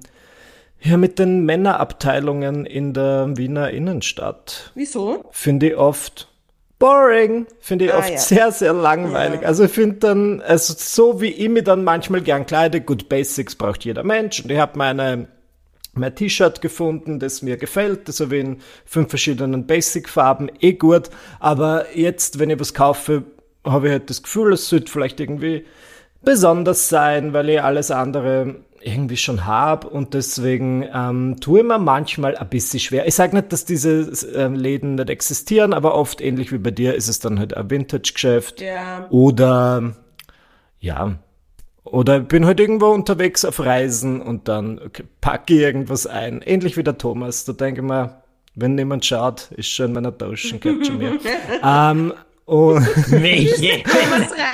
[0.80, 4.70] ja, mit den Männerabteilungen in der Wiener Innenstadt.
[4.76, 5.24] Wieso?
[5.32, 6.28] Finde ich oft
[6.78, 8.18] boring, finde ich ah, oft ja.
[8.18, 9.40] sehr, sehr langweilig.
[9.42, 9.48] Ja.
[9.48, 13.56] Also ich finde dann, also so wie ich mich dann manchmal gern kleide, gut, Basics
[13.56, 15.26] braucht jeder Mensch und ich habe meine
[15.96, 21.10] mein T-Shirt gefunden, das mir gefällt, das habe ich in fünf verschiedenen Basic-Farben, eh gut,
[21.40, 23.24] aber jetzt, wenn ich was kaufe,
[23.64, 25.64] habe ich halt das Gefühl, es sollte vielleicht irgendwie
[26.22, 31.78] besonders sein, weil ich alles andere irgendwie schon habe und deswegen ähm, tue ich mir
[31.78, 33.06] manchmal ein bisschen schwer.
[33.06, 36.94] Ich sage nicht, dass diese äh, Läden nicht existieren, aber oft ähnlich wie bei dir
[36.94, 39.06] ist es dann halt ein Vintage-Geschäft ja.
[39.10, 39.94] oder
[40.78, 41.18] ja,
[41.86, 46.42] oder bin halt irgendwo unterwegs auf Reisen und dann okay, packe ich irgendwas ein.
[46.42, 47.44] Ähnlich wie der Thomas.
[47.44, 48.22] Da denke ich mir,
[48.54, 51.18] wenn niemand schaut, ist schon in meiner Tasche, geht schon mir.
[51.62, 52.12] ähm,
[52.46, 53.82] und Welche?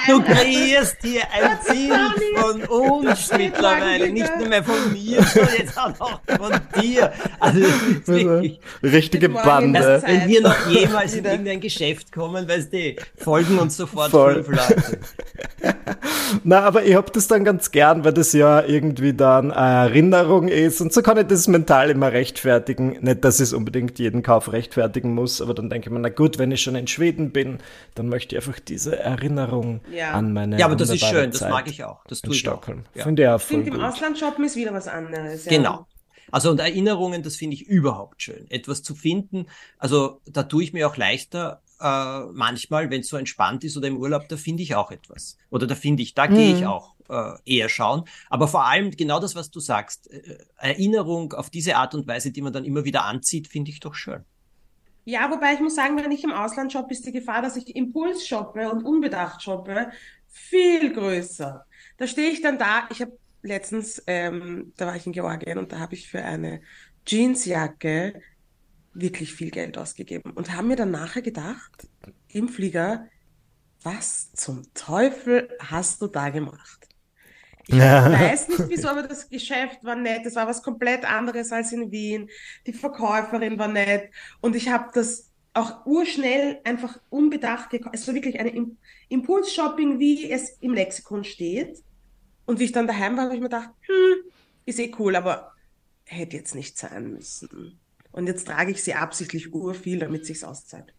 [0.08, 1.94] Du kreierst hier ein Ziel
[2.34, 7.12] von uns mittlerweile, nicht nur mehr von mir, sondern jetzt auch noch von dir.
[7.38, 7.60] Also,
[8.06, 10.02] wirklich, richtige Bande.
[10.04, 14.42] Wenn wir noch jemals in irgendein Geschäft kommen, weißt du, folgen uns sofort Voll.
[14.42, 14.98] fünf Leute.
[16.42, 20.48] Na, aber ich hab das dann ganz gern, weil das ja irgendwie dann eine Erinnerung
[20.48, 22.98] ist und so kann ich das mental immer rechtfertigen.
[23.02, 26.08] Nicht, dass ich es unbedingt jeden Kauf rechtfertigen muss, aber dann denke ich mir, na
[26.08, 27.58] gut, wenn ich schon in Schweden bin,
[27.94, 30.12] dann möchte ich einfach diese Erinnerung ja.
[30.12, 32.04] an meine Ja, aber das ist schön, Zeit das mag ich auch.
[32.06, 32.84] Das tue ich Stockholm.
[32.94, 33.04] Ja.
[33.04, 35.44] Finde ich auch voll Im Ausland shoppen ist wieder was anderes.
[35.44, 35.52] Ja.
[35.52, 35.86] Genau.
[36.30, 38.46] Also und Erinnerungen, das finde ich überhaupt schön.
[38.50, 39.46] Etwas zu finden,
[39.78, 43.88] also da tue ich mir auch leichter, äh, manchmal, wenn es so entspannt ist oder
[43.88, 45.36] im Urlaub, da finde ich auch etwas.
[45.50, 46.34] Oder da finde ich, da mhm.
[46.34, 48.04] gehe ich auch äh, eher schauen.
[48.30, 52.30] Aber vor allem genau das, was du sagst, äh, Erinnerung auf diese Art und Weise,
[52.30, 54.24] die man dann immer wieder anzieht, finde ich doch schön.
[55.04, 57.74] Ja, wobei ich muss sagen, wenn ich im Ausland shoppe, ist die Gefahr, dass ich
[57.74, 59.90] Impuls shoppe und unbedacht shoppe,
[60.28, 61.66] viel größer.
[61.96, 65.72] Da stehe ich dann da, ich habe letztens, ähm, da war ich in Georgien und
[65.72, 66.62] da habe ich für eine
[67.06, 68.20] Jeansjacke
[68.94, 71.88] wirklich viel Geld ausgegeben und haben mir dann nachher gedacht,
[72.28, 73.08] im Flieger,
[73.82, 76.88] was zum Teufel hast du da gemacht?
[77.66, 80.26] Ich weiß nicht wieso, aber das Geschäft war nett.
[80.26, 82.28] Es war was komplett anderes als in Wien.
[82.66, 84.10] Die Verkäuferin war nett.
[84.40, 87.94] Und ich habe das auch urschnell einfach unbedacht gekauft.
[87.94, 88.70] Es war wirklich eine
[89.08, 91.82] Impulsshopping, wie es im Lexikon steht.
[92.46, 94.30] Und wie ich dann daheim war, habe ich mir gedacht, hm,
[94.64, 95.52] ist eh cool, aber
[96.04, 97.78] hätte jetzt nicht sein müssen.
[98.10, 100.92] Und jetzt trage ich sie absichtlich urviel, damit sich's auszahlt.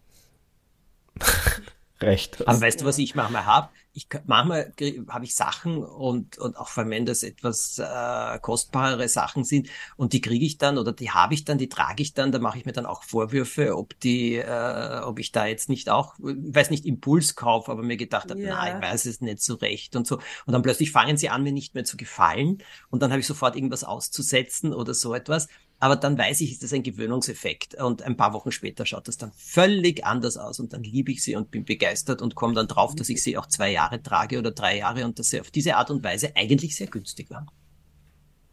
[2.04, 2.46] Recht.
[2.46, 3.68] Aber weißt du, was ich manchmal habe?
[3.96, 4.72] Ich, manchmal
[5.08, 10.20] habe ich Sachen und, und auch wenn das etwas äh, kostbarere Sachen sind und die
[10.20, 12.64] kriege ich dann oder die habe ich dann, die trage ich dann, da mache ich
[12.64, 16.70] mir dann auch Vorwürfe, ob die, äh, ob ich da jetzt nicht auch, ich weiß
[16.70, 18.56] nicht, Impulskauf, aber mir gedacht habe, ja.
[18.56, 20.16] nein, ich weiß es nicht so recht und so.
[20.44, 22.58] Und dann plötzlich fangen sie an, mir nicht mehr zu gefallen
[22.90, 25.46] und dann habe ich sofort irgendwas auszusetzen oder so etwas.
[25.80, 27.74] Aber dann weiß ich, ist das ein Gewöhnungseffekt.
[27.74, 30.60] Und ein paar Wochen später schaut das dann völlig anders aus.
[30.60, 33.36] Und dann liebe ich sie und bin begeistert und komme dann drauf, dass ich sie
[33.36, 36.34] auch zwei Jahre trage oder drei Jahre und dass sie auf diese Art und Weise
[36.36, 37.50] eigentlich sehr günstig waren.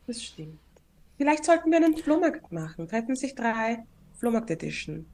[0.08, 0.60] Das stimmt.
[1.18, 2.88] Vielleicht sollten wir einen Flohmarkt machen.
[2.88, 3.86] Treffen sich drei
[4.18, 5.06] Flohmarkt Edition.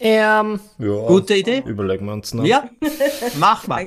[0.00, 1.62] Ähm, ja, Gute Idee.
[1.64, 2.44] Überlegen wir uns noch.
[2.44, 2.64] Ja,
[3.38, 3.86] mach mal.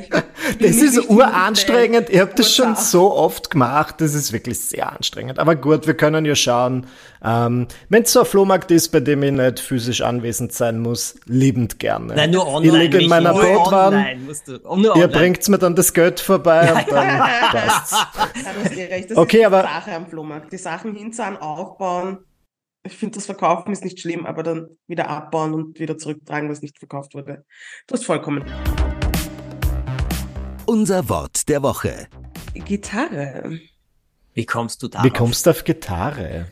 [0.60, 2.10] Das ist uranstrengend.
[2.10, 3.96] Ich habe das schon so oft gemacht.
[4.00, 5.38] Das ist wirklich sehr anstrengend.
[5.38, 6.88] Aber gut, wir können ja schauen.
[7.24, 11.16] Ähm, Wenn es so ein Flohmarkt ist, bei dem ich nicht physisch anwesend sein muss,
[11.26, 12.16] liebend gerne.
[12.16, 12.78] Nein, nur Ich online.
[12.84, 13.98] liege in Michi, meiner Bettwanne.
[13.98, 14.60] online musst du.
[14.76, 17.18] Nur Ihr bringt mir dann das Geld vorbei und dann
[17.52, 17.92] passt's.
[17.92, 19.12] Ja, du hast recht.
[19.12, 20.54] Das Okay, ist aber- die Sache am Flohmarkt.
[20.54, 22.20] Die Sachen hinzahlen, aufbauen.
[22.88, 26.62] Ich finde, das Verkaufen ist nicht schlimm, aber dann wieder abbauen und wieder zurücktragen, was
[26.62, 27.46] nicht verkauft wurde.
[27.86, 28.46] Du hast vollkommen.
[30.66, 32.08] Unser Wort der Woche.
[32.54, 33.60] Gitarre.
[34.34, 35.04] Wie kommst du da?
[35.04, 36.48] Wie kommst du auf Gitarre?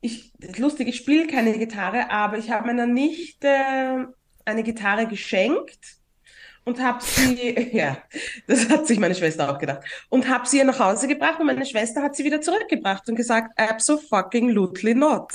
[0.00, 4.14] Ich, lustig, ich spiele keine Gitarre, aber ich habe meiner Nichte
[4.44, 5.98] eine Gitarre geschenkt
[6.64, 7.98] und habe sie, ja,
[8.46, 11.46] das hat sich meine Schwester auch gedacht, und habe sie ihr nach Hause gebracht und
[11.46, 15.32] meine Schwester hat sie wieder zurückgebracht und gesagt, absolutely not.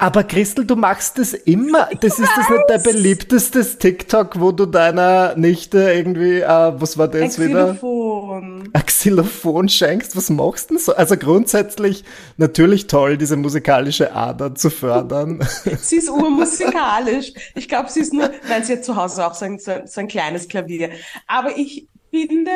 [0.00, 1.88] Aber Christel, du machst das immer.
[2.00, 6.46] Das ist das nicht dein beliebtestes TikTok, wo du deiner Nichte irgendwie, äh,
[6.80, 7.74] was war das wieder?
[7.74, 8.72] Xylophon.
[8.86, 10.94] Xylophon schenkst, was machst du denn so?
[10.94, 12.04] Also grundsätzlich
[12.36, 15.40] natürlich toll, diese musikalische Ader zu fördern.
[15.80, 17.32] Sie ist urmusikalisch.
[17.54, 20.08] Ich glaube, sie ist nur, weil sie hat zu Hause auch so, ein- so ein
[20.08, 20.90] kleines Klavier.
[21.26, 22.50] Aber ich finde,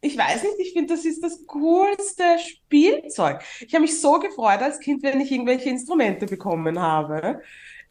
[0.00, 3.42] ich weiß nicht, ich finde, das ist das coolste Spielzeug.
[3.60, 7.42] Ich habe mich so gefreut als Kind, wenn ich irgendwelche Instrumente bekommen habe.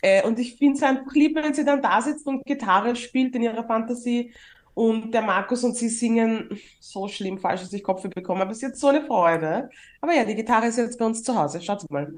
[0.01, 3.35] Äh, und ich finde es einfach lieb, wenn sie dann da sitzt und Gitarre spielt
[3.35, 4.33] in ihrer Fantasie.
[4.73, 8.43] Und der Markus und sie singen so schlimm falsch, dass ich Kopfweh bekomme.
[8.43, 9.69] Aber sie hat so eine Freude.
[10.01, 11.61] Aber ja, die Gitarre ist jetzt bei uns zu Hause.
[11.61, 12.13] Schaut mal.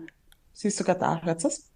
[0.53, 1.21] Sie ist sogar da.
[1.23, 1.71] Hört das?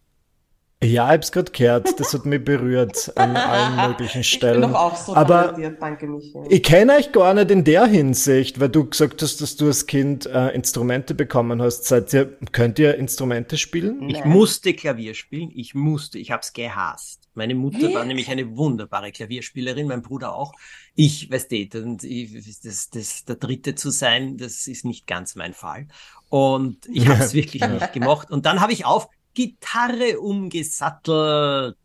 [0.84, 2.00] Ja, ich hab's grad gehört.
[2.00, 4.62] Das hat mich berührt an allen möglichen Ich bin Stellen.
[4.62, 6.34] doch auch so Aber danke Michi.
[6.50, 9.86] ich kenne euch gar nicht in der Hinsicht, weil du gesagt hast, dass du als
[9.86, 11.86] Kind äh, Instrumente bekommen hast.
[11.86, 14.10] Seid ihr, könnt ihr Instrumente spielen?
[14.10, 14.30] Ich Nein.
[14.30, 15.52] musste Klavier spielen.
[15.56, 16.20] Ich musste.
[16.20, 17.22] Ich hab's gehasst.
[17.36, 18.06] Meine Mutter war Wirklich?
[18.06, 20.54] nämlich eine wunderbare Klavierspielerin, mein Bruder auch.
[20.94, 25.36] Ich, weißt du, und ich, das, das, der Dritte zu sein, das ist nicht ganz
[25.36, 25.88] mein Fall.
[26.30, 28.30] Und ich habe es wirklich nicht gemocht.
[28.30, 31.78] Und dann habe ich auf Gitarre umgesattelt.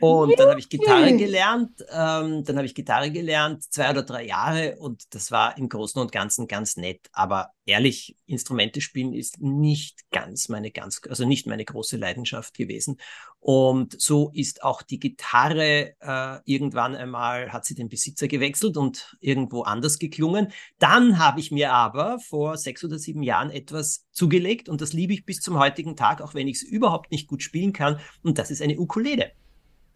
[0.00, 1.84] Und dann habe ich Gitarre gelernt.
[1.90, 4.76] Ähm, dann habe ich Gitarre gelernt, zwei oder drei Jahre.
[4.78, 7.08] Und das war im Großen und Ganzen ganz nett.
[7.12, 12.98] Aber ehrlich, Instrumente spielen ist nicht ganz meine ganz, also nicht meine große Leidenschaft gewesen.
[13.40, 19.16] Und so ist auch die Gitarre äh, irgendwann einmal hat sie den Besitzer gewechselt und
[19.20, 20.52] irgendwo anders geklungen.
[20.78, 25.12] Dann habe ich mir aber vor sechs oder sieben Jahren etwas zugelegt und das liebe
[25.12, 28.00] ich bis zum heutigen Tag, auch wenn ich es überhaupt nicht gut spielen kann.
[28.22, 29.32] Und das ist eine Ukulele.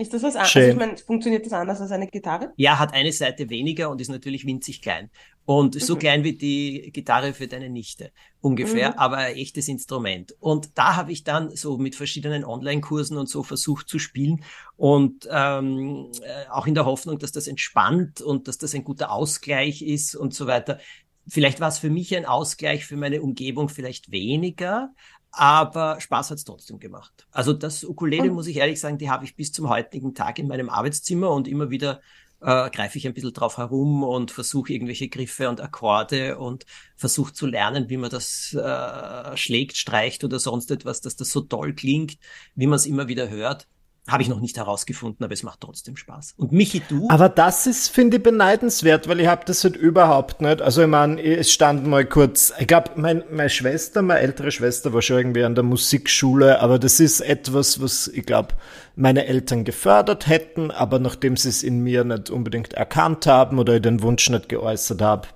[0.01, 0.55] Ist das was anderes?
[0.55, 2.53] Also ich meine, funktioniert das anders als eine Gitarre?
[2.57, 5.11] Ja, hat eine Seite weniger und ist natürlich winzig klein.
[5.45, 5.99] Und ist so Mhm.
[5.99, 8.99] klein wie die Gitarre für deine Nichte ungefähr, Mhm.
[8.99, 10.37] aber ein echtes Instrument.
[10.39, 14.45] Und da habe ich dann so mit verschiedenen Online-Kursen und so versucht zu spielen
[14.77, 19.11] und ähm, äh, auch in der Hoffnung, dass das entspannt und dass das ein guter
[19.11, 20.79] Ausgleich ist und so weiter.
[21.27, 24.95] Vielleicht war es für mich ein Ausgleich, für meine Umgebung vielleicht weniger,
[25.31, 27.27] aber Spaß hat es trotzdem gemacht.
[27.31, 30.39] Also das Ukulele, Und- muss ich ehrlich sagen, die habe ich bis zum heutigen Tag
[30.39, 32.01] in meinem Arbeitszimmer und immer wieder
[32.41, 37.33] äh, greife ich ein bisschen drauf herum und versuche irgendwelche Griffe und Akkorde und versuche
[37.33, 41.75] zu lernen, wie man das äh, schlägt, streicht oder sonst etwas, dass das so toll
[41.75, 42.17] klingt,
[42.55, 43.67] wie man es immer wieder hört.
[44.09, 46.35] Habe ich noch nicht herausgefunden, aber es macht trotzdem Spaß.
[46.39, 47.07] Und Michi, du?
[47.11, 50.63] Aber das ist, finde ich, beneidenswert, weil ich habe das halt überhaupt nicht.
[50.63, 54.93] Also ich meine, es stand mal kurz, ich glaube, mein, meine Schwester, meine ältere Schwester
[54.93, 58.55] war schon irgendwie an der Musikschule, aber das ist etwas, was ich glaube,
[58.97, 63.77] meine Eltern gefördert hätten, aber nachdem sie es in mir nicht unbedingt erkannt haben oder
[63.77, 65.29] ich den Wunsch nicht geäußert habe,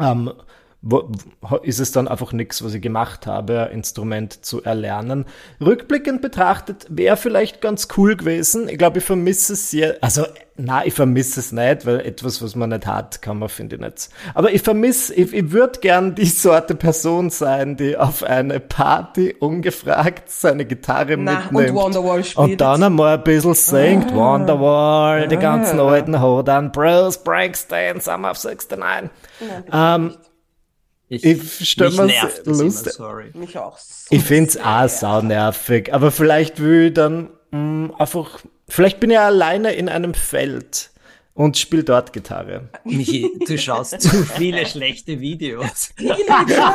[0.00, 0.32] ähm,
[1.64, 5.24] ist es dann einfach nichts, was ich gemacht habe, Instrument zu erlernen.
[5.60, 8.68] Rückblickend betrachtet wäre vielleicht ganz cool gewesen.
[8.68, 9.96] Ich glaube, ich vermisse es sehr.
[10.02, 10.24] Also,
[10.56, 13.82] na, ich vermisse es nicht, weil etwas, was man nicht hat, kann man, finde ich
[13.82, 14.08] nicht.
[14.34, 19.34] Aber ich vermisse, ich, ich würde gern die Sorte Person sein, die auf eine Party
[19.38, 21.74] ungefragt seine Gitarre Na, und mitnimmt.
[21.78, 22.50] Wonderwall spielt.
[22.50, 25.88] Und dann einmal ein bisschen singt, Wonderwall, die ganzen Ah.
[25.88, 29.10] alten Hodern, Bruce Springsteen, Summer of 69.
[29.72, 30.14] Ähm,
[31.08, 33.30] ich stell mich mir's nervt das immer, lustig- sorry.
[33.34, 33.78] mich auch.
[34.10, 39.72] ich find's auch saunervig, aber vielleicht will ich dann mh, einfach, vielleicht bin ich alleine
[39.72, 40.90] in einem Feld
[41.38, 42.68] und spiele dort Gitarre.
[42.84, 45.90] Michi, du schaust zu viele schlechte Videos.
[45.96, 46.74] Teenager,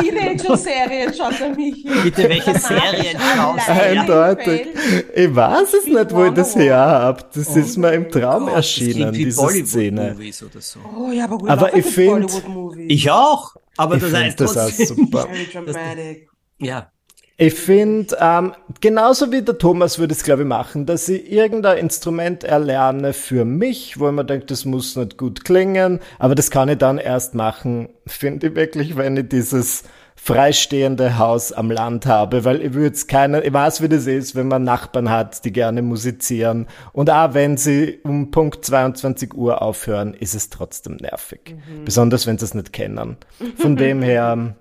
[0.00, 1.84] Teenager-Serien schaut er mich.
[2.02, 3.72] Bitte, welche Serien schaust du?
[3.72, 4.66] Eindeutig.
[5.14, 7.32] Ich weiß es nicht, wo ich das her hab.
[7.34, 10.00] Das ist mir im Traum das erschienen, klingt wie diese Szene.
[10.14, 10.80] Bollywood-Movies oder so.
[10.96, 12.86] Oh ja, aber, Aber ich a good find- Bollywood-movie.
[12.88, 15.28] Ich auch, aber Ich das heißt das auch trotzdem, super.
[15.52, 16.28] Dramatic.
[16.60, 16.90] ja.
[17.36, 21.78] Ich finde, ähm, genauso wie der Thomas würde es, glaube ich, machen, dass ich irgendein
[21.78, 26.68] Instrument erlerne für mich, wo man denkt, das muss nicht gut klingen, aber das kann
[26.68, 29.82] ich dann erst machen, finde ich wirklich, wenn ich dieses
[30.14, 34.36] freistehende Haus am Land habe, weil ich würde es keiner, ich weiß, wie das ist,
[34.36, 39.60] wenn man Nachbarn hat, die gerne musizieren und auch wenn sie um Punkt 22 Uhr
[39.60, 41.56] aufhören, ist es trotzdem nervig.
[41.56, 41.84] Mhm.
[41.84, 43.16] Besonders wenn sie es nicht kennen.
[43.56, 44.54] Von dem her,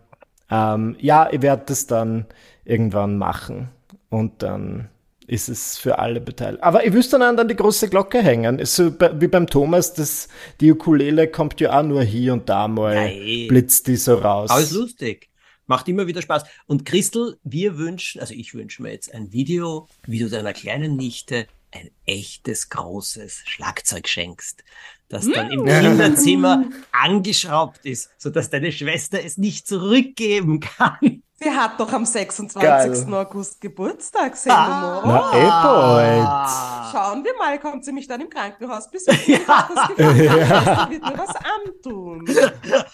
[0.49, 2.25] ähm, ja, ich werde das dann
[2.65, 3.69] irgendwann machen.
[4.09, 4.89] Und dann
[5.27, 6.63] ist es für alle beteiligt.
[6.63, 8.59] Aber ich wüsste dann an die große Glocke hängen.
[8.59, 10.27] Ist so wie beim Thomas, das,
[10.59, 13.47] die Ukulele kommt ja auch nur hier und da mal, Nein.
[13.47, 14.49] blitzt die so raus.
[14.49, 15.29] Aber ist lustig.
[15.65, 16.43] Macht immer wieder Spaß.
[16.65, 20.97] Und Christel, wir wünschen, also ich wünsche mir jetzt ein Video, wie du deiner kleinen
[20.97, 24.63] Nichte ein echtes, großes Schlagzeug schenkst,
[25.09, 31.23] das dann im Kinderzimmer angeschraubt ist, sodass deine Schwester es nicht zurückgeben kann.
[31.43, 32.61] Sie hat doch am 26.
[32.61, 33.13] Geil.
[33.13, 35.01] August Geburtstag, sehen ah.
[35.03, 35.31] wir mal.
[35.33, 39.19] Na, eh Schauen wir mal, kommt sie mich dann im Krankenhaus besuchen?
[39.27, 39.69] ja.
[39.73, 40.89] Das Gefühl, ja.
[40.89, 42.25] wird mir was antun.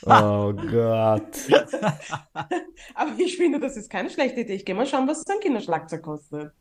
[0.05, 1.37] Oh Gott.
[2.95, 4.55] Aber ich finde, das ist keine schlechte Idee.
[4.55, 6.53] Ich gehe mal schauen, was so ein Kinderschlagzeug kostet.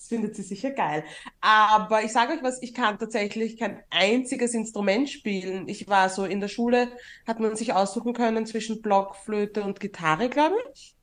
[0.00, 1.04] Das findet sie sicher geil.
[1.42, 5.68] Aber ich sage euch was, ich kann tatsächlich kein einziges Instrument spielen.
[5.68, 6.88] Ich war so in der Schule,
[7.26, 10.96] hat man sich aussuchen können zwischen Blockflöte und Gitarre, glaube ich.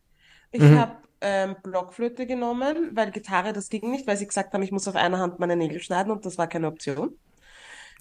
[0.52, 0.80] Ich mhm.
[0.80, 4.88] habe ähm, Blockflöte genommen, weil Gitarre, das ging nicht, weil sie gesagt haben, ich muss
[4.88, 7.16] auf einer Hand meine Nägel schneiden und das war keine Option.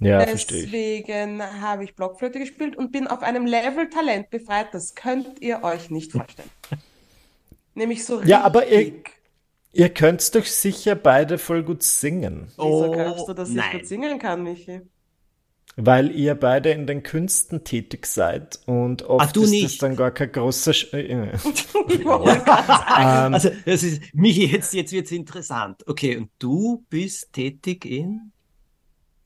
[0.01, 0.47] Ja, ich.
[0.47, 5.63] Deswegen habe ich Blockflöte gespielt und bin auf einem Level Talent befreit, das könnt ihr
[5.63, 6.51] euch nicht vorstellen.
[7.75, 8.31] Nämlich so richtig.
[8.31, 8.95] Ja, aber ihr,
[9.77, 12.49] Ihr könnt doch sicher beide voll gut singen.
[12.57, 13.67] Wieso glaubst du, dass nein.
[13.73, 14.81] ich gut singen kann, Michi?
[15.79, 19.65] Weil ihr beide in den Künsten tätig seid und oft Ach, ist nicht.
[19.67, 20.73] das dann gar kein großer.
[20.73, 21.33] Sch äh, äh.
[21.91, 25.87] ähm, also, das ist, Michi, jetzt, jetzt wird's interessant.
[25.87, 28.33] Okay, und du bist tätig in?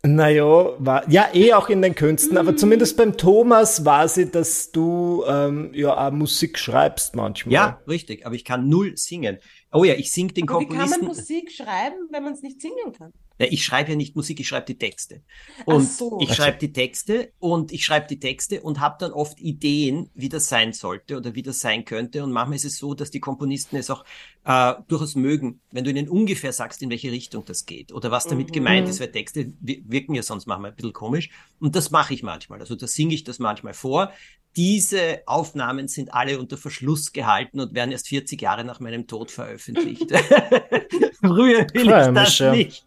[0.02, 4.72] Naja, war, ja, eh auch in den Künsten, aber zumindest beim Thomas war sie, dass
[4.72, 7.52] du ähm, ja auch Musik schreibst manchmal.
[7.52, 9.38] Ja, richtig, aber ich kann null singen.
[9.72, 10.88] Oh ja, ich sing den aber Komponisten.
[10.88, 13.12] Wie kann man Musik schreiben, wenn man es nicht singen kann?
[13.40, 15.22] Ja, ich schreibe ja nicht Musik, ich schreibe die Texte.
[15.64, 16.18] Und so.
[16.20, 20.28] ich schreibe die Texte und ich schreibe die Texte und habe dann oft Ideen, wie
[20.28, 22.22] das sein sollte oder wie das sein könnte.
[22.22, 24.04] Und manchmal ist es so, dass die Komponisten es auch
[24.44, 28.26] äh, durchaus mögen, wenn du ihnen ungefähr sagst, in welche Richtung das geht oder was
[28.26, 28.52] damit mhm.
[28.52, 31.30] gemeint ist, weil Texte wirken ja sonst manchmal ein bisschen komisch.
[31.60, 32.60] Und das mache ich manchmal.
[32.60, 34.12] Also da singe ich das manchmal vor.
[34.56, 39.30] Diese Aufnahmen sind alle unter Verschluss gehalten und werden erst 40 Jahre nach meinem Tod
[39.30, 40.10] veröffentlicht.
[41.20, 42.52] Früher will ich das ja.
[42.52, 42.84] nicht.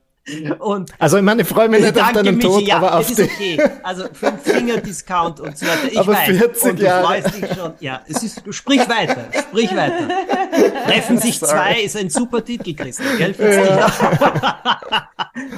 [0.60, 3.10] Und also ich meine, ich freue mich nicht auf deinen Michi, Tod, ja, aber auf
[3.10, 3.62] ist okay.
[3.84, 5.92] Also fünf Finger Discount und so weiter.
[5.92, 6.38] Ich aber weiß.
[6.38, 7.06] 40 und du Jahre.
[7.06, 7.74] freust dich schon.
[7.82, 10.08] Ja, es ist, sprich weiter, sprich weiter.
[10.86, 11.52] Treffen sich Sorry.
[11.52, 13.36] zwei ist ein super Titel, Christian, gell?
[13.38, 13.92] Ja.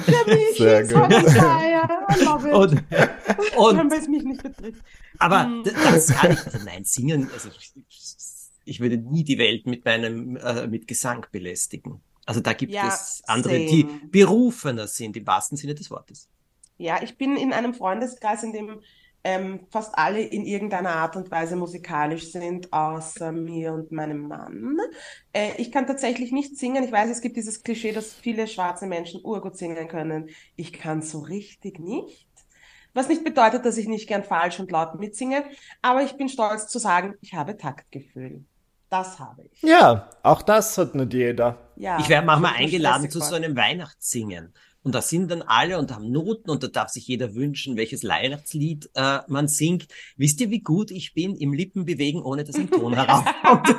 [0.08, 1.14] Der Michi Sehr ist gut.
[2.52, 2.82] Und,
[3.56, 4.82] und, Wenn es mich nicht betrifft.
[5.18, 5.62] Aber hm.
[5.64, 7.72] das kann ich, also nein, singen, also ich,
[8.64, 12.00] ich würde nie die Welt mit meinem, äh, mit Gesang belästigen.
[12.26, 13.66] Also da gibt ja, es andere, same.
[13.66, 16.28] die berufener sind, im wahrsten Sinne des Wortes.
[16.76, 18.80] Ja, ich bin in einem Freundeskreis, in dem
[19.26, 24.78] ähm, fast alle in irgendeiner Art und Weise musikalisch sind, außer mir und meinem Mann.
[25.32, 26.84] Äh, ich kann tatsächlich nicht singen.
[26.84, 30.30] Ich weiß, es gibt dieses Klischee, dass viele schwarze Menschen urgut singen können.
[30.54, 32.28] Ich kann so richtig nicht.
[32.94, 35.44] Was nicht bedeutet, dass ich nicht gern falsch und laut mitsinge,
[35.82, 38.44] aber ich bin stolz zu sagen, ich habe Taktgefühl.
[38.96, 39.62] Das habe ich.
[39.62, 41.58] Ja, auch das hat nicht jeder.
[41.76, 44.54] Ja, ich werde manchmal eingeladen zu so einem Weihnachtssingen.
[44.82, 48.04] Und da sind dann alle und haben Noten und da darf sich jeder wünschen, welches
[48.04, 49.88] Weihnachtslied äh, man singt.
[50.16, 53.68] Wisst ihr, wie gut ich bin im Lippenbewegen, ohne dass ein Ton herauskommt?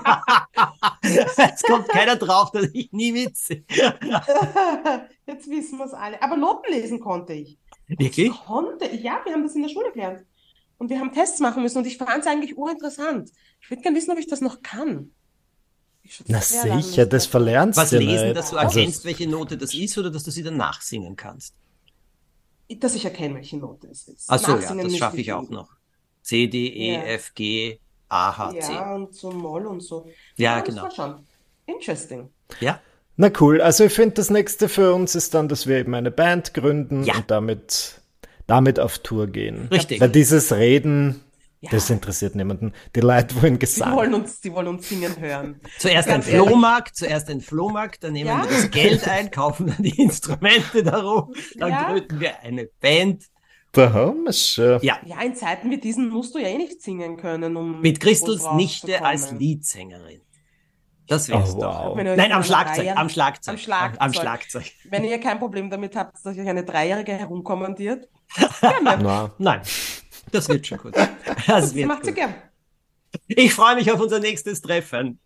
[1.04, 3.64] Jetzt kommt keiner drauf, dass ich nie mitsinge.
[5.26, 6.22] Jetzt wissen wir es alle.
[6.22, 7.58] Aber Noten lesen konnte ich.
[7.88, 8.28] Wirklich?
[8.28, 9.02] Ich konnte ich.
[9.02, 10.26] Ja, wir haben das in der Schule gelernt.
[10.78, 13.32] Und wir haben Tests machen müssen und ich fand es eigentlich urinteressant.
[13.62, 15.12] Ich würde gerne wissen, ob ich das noch kann.
[16.28, 18.38] Na sicher, das verlernst Was du lesen, nicht.
[18.38, 21.54] dass du also erkennst, welche Note das ist oder dass du sie dann nachsingen kannst?
[22.80, 24.26] Dass ich erkenne, welche Note es ist.
[24.28, 25.70] Ach so, ja, das schaffe ich auch noch.
[26.22, 27.02] C, D, E, ja.
[27.04, 28.74] F, G, A, H, C.
[28.74, 30.06] Ja, und so Moll und so.
[30.36, 30.90] Ja, ja genau.
[30.90, 31.26] Schon.
[31.66, 32.30] Interesting.
[32.60, 32.82] Ja.
[33.16, 36.12] Na cool, also ich finde, das nächste für uns ist dann, dass wir eben eine
[36.12, 37.16] Band gründen ja.
[37.16, 37.97] und damit,
[38.48, 39.68] damit auf Tour gehen.
[39.72, 40.02] Richtig.
[40.02, 41.22] Weil dieses Reden,
[41.60, 41.72] ja.
[41.72, 42.74] Das interessiert niemanden.
[42.96, 43.92] Die Leute wollen Gesang.
[43.92, 45.60] Die wollen uns, die wollen uns singen hören.
[45.80, 48.44] Zuerst ein Flohmarkt, zuerst ein Flohmarkt, dann nehmen ja?
[48.44, 51.92] wir das Geld ein, kaufen dann die Instrumente darum, dann ja?
[51.92, 53.24] gründen wir eine Band.
[53.72, 54.80] Da haben wir schon.
[54.82, 55.00] Ja.
[55.04, 57.58] ja, in Zeiten wie diesen musst du ja eh nicht singen können.
[57.58, 60.22] Um Mit Christels Nichte als Leadsängerin.
[61.08, 61.86] Das wär's Oh, doch.
[61.86, 61.96] wow.
[61.96, 63.54] Nein, in am Schlagzeug, am Schlagzeug.
[63.54, 64.02] Am Schlagzeug.
[64.02, 64.72] Am Schlagzeug.
[64.90, 68.08] Wenn ihr kein Problem damit habt, dass euch eine Dreijährige herumkommandiert,
[68.84, 69.62] Na, Nein,
[70.32, 70.96] das wird schon gut.
[71.26, 72.20] Das das wird macht sie gut.
[72.20, 72.36] gern.
[73.28, 75.20] Ich freue mich auf unser nächstes Treffen.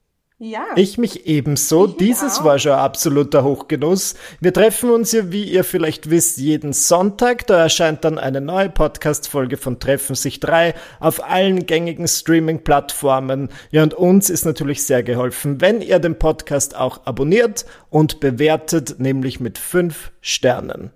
[0.43, 0.65] Ja.
[0.75, 1.85] Ich mich ebenso.
[1.85, 2.45] Ich Dieses auch.
[2.45, 4.15] war schon ein absoluter Hochgenuss.
[4.39, 7.45] Wir treffen uns ja, wie ihr vielleicht wisst, jeden Sonntag.
[7.45, 13.49] Da erscheint dann eine neue Podcast-Folge von Treffen sich drei auf allen gängigen Streaming-Plattformen.
[13.69, 18.95] Ja, und uns ist natürlich sehr geholfen, wenn ihr den Podcast auch abonniert und bewertet,
[18.97, 20.89] nämlich mit fünf Sternen.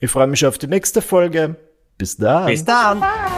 [0.00, 1.54] Ich freue mich auf die nächste Folge.
[1.98, 2.46] Bis dann.
[2.46, 2.98] Bis dann.
[2.98, 3.37] Bye.